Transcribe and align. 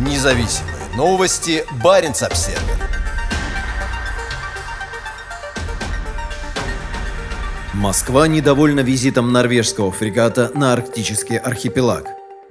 Независимые 0.00 0.76
новости. 0.96 1.62
Барин 1.84 2.12
обсерва 2.12 2.58
Москва 7.74 8.26
недовольна 8.26 8.80
визитом 8.80 9.30
норвежского 9.30 9.92
фрегата 9.92 10.50
на 10.54 10.72
арктический 10.72 11.36
архипелаг. 11.36 12.06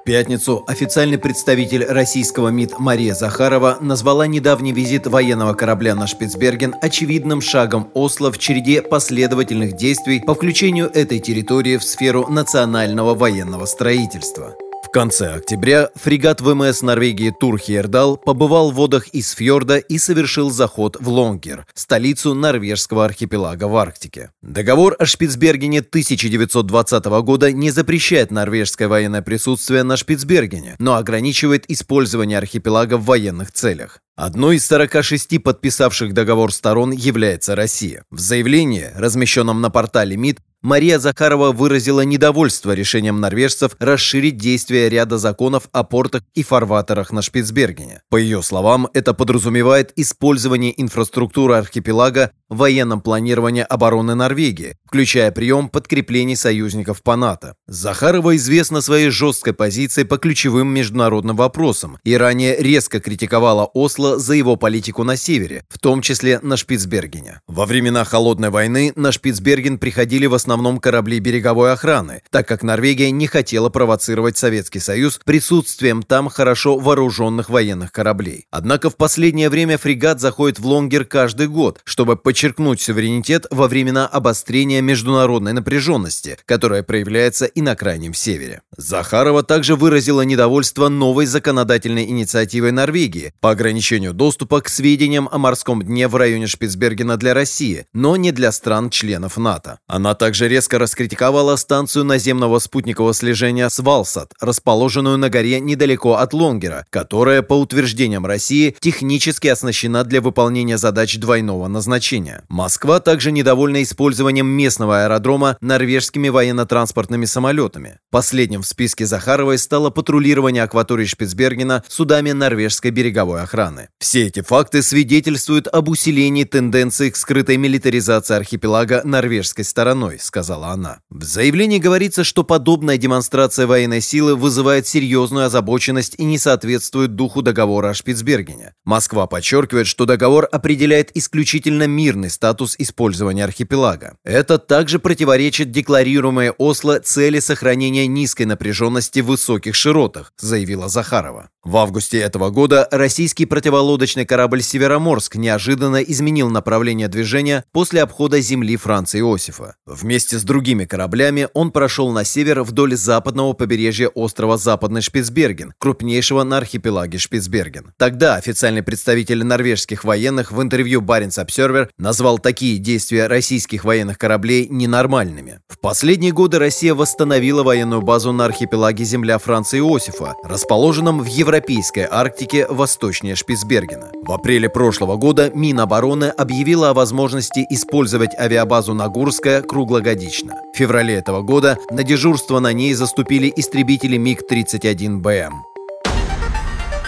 В 0.00 0.04
пятницу 0.04 0.62
официальный 0.68 1.18
представитель 1.18 1.84
российского 1.84 2.50
МИД 2.50 2.78
Мария 2.78 3.14
Захарова 3.14 3.78
назвала 3.80 4.28
недавний 4.28 4.72
визит 4.72 5.08
военного 5.08 5.54
корабля 5.54 5.96
на 5.96 6.06
Шпицберген 6.06 6.76
очевидным 6.80 7.40
шагом 7.40 7.90
Осло 7.94 8.30
в 8.30 8.38
череде 8.38 8.82
последовательных 8.82 9.74
действий 9.74 10.20
по 10.20 10.36
включению 10.36 10.88
этой 10.94 11.18
территории 11.18 11.76
в 11.76 11.82
сферу 11.82 12.28
национального 12.28 13.16
военного 13.16 13.66
строительства 13.66 14.54
конце 14.92 15.32
октября 15.32 15.88
фрегат 15.94 16.42
ВМС 16.42 16.82
Норвегии 16.82 17.30
Турхиердал 17.40 18.18
побывал 18.18 18.70
в 18.70 18.74
водах 18.74 19.08
из 19.08 19.30
фьорда 19.30 19.78
и 19.78 19.96
совершил 19.96 20.50
заход 20.50 20.98
в 21.00 21.08
Лонгер, 21.08 21.66
столицу 21.72 22.34
норвежского 22.34 23.06
архипелага 23.06 23.68
в 23.68 23.76
Арктике. 23.76 24.30
Договор 24.42 24.94
о 24.98 25.06
Шпицбергене 25.06 25.78
1920 25.78 27.04
года 27.22 27.50
не 27.50 27.70
запрещает 27.70 28.30
норвежское 28.30 28.86
военное 28.86 29.22
присутствие 29.22 29.82
на 29.82 29.96
Шпицбергене, 29.96 30.76
но 30.78 30.96
ограничивает 30.96 31.64
использование 31.68 32.36
архипелага 32.36 32.98
в 32.98 33.06
военных 33.06 33.50
целях. 33.50 34.00
Одной 34.14 34.56
из 34.56 34.66
46 34.66 35.42
подписавших 35.42 36.12
договор 36.12 36.52
сторон 36.52 36.90
является 36.90 37.56
Россия. 37.56 38.04
В 38.10 38.20
заявлении, 38.20 38.90
размещенном 38.94 39.62
на 39.62 39.70
портале 39.70 40.18
МИД, 40.18 40.40
Мария 40.62 41.00
Захарова 41.00 41.50
выразила 41.50 42.02
недовольство 42.02 42.70
решением 42.70 43.20
норвежцев 43.20 43.74
расширить 43.80 44.36
действие 44.36 44.88
ряда 44.88 45.18
законов 45.18 45.68
о 45.72 45.82
портах 45.82 46.22
и 46.34 46.44
фарватерах 46.44 47.10
на 47.10 47.20
Шпицбергене. 47.20 48.02
По 48.08 48.16
ее 48.16 48.44
словам, 48.44 48.88
это 48.94 49.12
подразумевает 49.12 49.92
использование 49.96 50.80
инфраструктуры 50.80 51.54
архипелага 51.54 52.30
военном 52.56 53.00
планировании 53.00 53.62
обороны 53.62 54.14
Норвегии, 54.14 54.76
включая 54.84 55.30
прием 55.30 55.68
подкреплений 55.68 56.36
союзников 56.36 57.02
по 57.02 57.16
НАТО. 57.16 57.54
Захарова 57.66 58.36
известна 58.36 58.80
своей 58.80 59.10
жесткой 59.10 59.52
позицией 59.54 60.06
по 60.06 60.18
ключевым 60.18 60.68
международным 60.68 61.36
вопросам 61.36 61.98
и 62.04 62.16
ранее 62.16 62.56
резко 62.58 63.00
критиковала 63.00 63.64
Осло 63.64 64.18
за 64.18 64.34
его 64.34 64.56
политику 64.56 65.04
на 65.04 65.16
севере, 65.16 65.64
в 65.68 65.78
том 65.78 66.02
числе 66.02 66.40
на 66.40 66.56
Шпицбергене. 66.56 67.40
Во 67.46 67.66
времена 67.66 68.04
Холодной 68.04 68.50
войны 68.50 68.92
на 68.96 69.12
Шпицберген 69.12 69.78
приходили 69.78 70.26
в 70.26 70.34
основном 70.34 70.78
корабли 70.78 71.18
береговой 71.20 71.72
охраны, 71.72 72.22
так 72.30 72.46
как 72.46 72.62
Норвегия 72.62 73.10
не 73.10 73.26
хотела 73.26 73.68
провоцировать 73.68 74.36
Советский 74.36 74.80
Союз 74.80 75.20
присутствием 75.24 76.02
там 76.02 76.28
хорошо 76.28 76.78
вооруженных 76.78 77.48
военных 77.48 77.92
кораблей. 77.92 78.46
Однако 78.50 78.90
в 78.90 78.96
последнее 78.96 79.48
время 79.48 79.78
фрегат 79.78 80.20
заходит 80.20 80.58
в 80.58 80.66
Лонгер 80.66 81.04
каждый 81.04 81.48
год, 81.48 81.80
чтобы 81.84 82.16
подчеркнуть 82.42 82.80
суверенитет 82.80 83.46
во 83.52 83.68
времена 83.68 84.04
обострения 84.04 84.80
международной 84.80 85.52
напряженности, 85.52 86.36
которая 86.44 86.82
проявляется 86.82 87.46
и 87.46 87.60
на 87.60 87.76
Крайнем 87.76 88.14
Севере. 88.14 88.62
Захарова 88.76 89.44
также 89.44 89.76
выразила 89.76 90.22
недовольство 90.22 90.88
новой 90.88 91.26
законодательной 91.26 92.06
инициативой 92.06 92.72
Норвегии 92.72 93.32
по 93.40 93.50
ограничению 93.50 94.12
доступа 94.12 94.60
к 94.60 94.68
сведениям 94.68 95.28
о 95.30 95.38
морском 95.38 95.82
дне 95.82 96.08
в 96.08 96.16
районе 96.16 96.48
Шпицбергена 96.48 97.16
для 97.16 97.32
России, 97.32 97.86
но 97.92 98.16
не 98.16 98.32
для 98.32 98.50
стран-членов 98.50 99.36
НАТО. 99.36 99.78
Она 99.86 100.16
также 100.16 100.48
резко 100.48 100.80
раскритиковала 100.80 101.54
станцию 101.54 102.06
наземного 102.06 102.58
спутникового 102.58 103.14
слежения 103.14 103.68
Свалсат, 103.68 104.32
расположенную 104.40 105.16
на 105.16 105.28
горе 105.28 105.60
недалеко 105.60 106.14
от 106.14 106.32
Лонгера, 106.32 106.86
которая, 106.90 107.42
по 107.42 107.54
утверждениям 107.54 108.26
России, 108.26 108.74
технически 108.80 109.46
оснащена 109.46 110.02
для 110.02 110.20
выполнения 110.20 110.76
задач 110.76 111.16
двойного 111.18 111.68
назначения. 111.68 112.31
Москва 112.48 113.00
также 113.00 113.32
недовольна 113.32 113.82
использованием 113.82 114.46
местного 114.46 115.04
аэродрома 115.04 115.56
норвежскими 115.60 116.28
военно-транспортными 116.28 117.24
самолетами. 117.24 117.98
Последним 118.10 118.62
в 118.62 118.66
списке 118.66 119.06
Захаровой 119.06 119.58
стало 119.58 119.90
патрулирование 119.90 120.62
акватории 120.62 121.04
Шпицбергена 121.04 121.84
судами 121.88 122.32
норвежской 122.32 122.90
береговой 122.90 123.42
охраны. 123.42 123.88
Все 123.98 124.26
эти 124.26 124.42
факты 124.42 124.82
свидетельствуют 124.82 125.66
об 125.68 125.88
усилении 125.88 126.44
тенденции 126.44 127.10
к 127.10 127.16
скрытой 127.16 127.56
милитаризации 127.56 128.34
архипелага 128.34 129.02
норвежской 129.04 129.64
стороной, 129.64 130.18
сказала 130.20 130.68
она. 130.68 131.00
В 131.10 131.24
заявлении 131.24 131.78
говорится, 131.78 132.24
что 132.24 132.44
подобная 132.44 132.98
демонстрация 132.98 133.66
военной 133.66 134.00
силы 134.00 134.36
вызывает 134.36 134.86
серьезную 134.86 135.46
озабоченность 135.46 136.14
и 136.18 136.24
не 136.24 136.38
соответствует 136.38 137.14
духу 137.14 137.42
договора 137.42 137.90
о 137.90 137.94
Шпицбергене. 137.94 138.74
Москва 138.84 139.26
подчеркивает, 139.26 139.86
что 139.86 140.04
договор 140.04 140.48
определяет 140.50 141.10
исключительно 141.14 141.86
мирный 141.86 142.21
статус 142.30 142.74
использования 142.78 143.44
архипелага. 143.44 144.16
Это 144.24 144.58
также 144.58 144.98
противоречит 144.98 145.70
декларируемой 145.70 146.50
Осло 146.50 146.98
цели 146.98 147.38
сохранения 147.38 148.06
низкой 148.06 148.46
напряженности 148.46 149.20
в 149.20 149.26
высоких 149.26 149.74
широтах, 149.74 150.32
заявила 150.38 150.88
Захарова. 150.88 151.51
В 151.64 151.76
августе 151.76 152.18
этого 152.18 152.50
года 152.50 152.88
российский 152.90 153.46
противолодочный 153.46 154.26
корабль 154.26 154.62
«Североморск» 154.62 155.36
неожиданно 155.36 155.98
изменил 155.98 156.50
направление 156.50 157.06
движения 157.06 157.64
после 157.70 158.02
обхода 158.02 158.40
земли 158.40 158.76
Франца 158.76 159.16
Иосифа. 159.20 159.76
Вместе 159.86 160.40
с 160.40 160.42
другими 160.42 160.86
кораблями 160.86 161.46
он 161.54 161.70
прошел 161.70 162.10
на 162.10 162.24
север 162.24 162.64
вдоль 162.64 162.96
западного 162.96 163.52
побережья 163.52 164.08
острова 164.08 164.58
Западный 164.58 165.02
Шпицберген, 165.02 165.72
крупнейшего 165.78 166.42
на 166.42 166.56
архипелаге 166.56 167.18
Шпицберген. 167.18 167.92
Тогда 167.96 168.34
официальный 168.34 168.82
представитель 168.82 169.44
норвежских 169.44 170.02
военных 170.02 170.50
в 170.50 170.60
интервью 170.60 171.00
Баренц 171.00 171.38
Обсервер 171.38 171.90
назвал 171.96 172.40
такие 172.40 172.78
действия 172.78 173.28
российских 173.28 173.84
военных 173.84 174.18
кораблей 174.18 174.66
ненормальными. 174.68 175.60
В 175.68 175.78
последние 175.78 176.32
годы 176.32 176.58
Россия 176.58 176.92
восстановила 176.92 177.62
военную 177.62 178.02
базу 178.02 178.32
на 178.32 178.46
архипелаге 178.46 179.04
земля 179.04 179.38
Франца 179.38 179.78
Иосифа, 179.78 180.34
расположенном 180.42 181.20
в 181.20 181.26
Европейской 181.52 182.08
Арктике 182.10 182.66
восточнее 182.66 183.34
Шпицбергена. 183.34 184.10
В 184.22 184.32
апреле 184.32 184.70
прошлого 184.70 185.16
года 185.16 185.50
Минобороны 185.52 186.30
объявила 186.30 186.88
о 186.88 186.94
возможности 186.94 187.66
использовать 187.68 188.30
авиабазу 188.38 188.94
Нагурская 188.94 189.60
круглогодично 189.60 190.52
годично. 190.52 190.72
В 190.72 190.78
феврале 190.78 191.14
этого 191.16 191.42
года 191.42 191.76
на 191.90 192.04
дежурство 192.04 192.58
на 192.58 192.72
ней 192.72 192.94
заступили 192.94 193.52
истребители 193.54 194.16
МиГ-31БМ. 194.16 195.52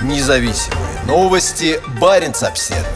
Независимые 0.02 1.00
новости. 1.06 1.80
Барин 1.98 2.34
обседный. 2.42 2.93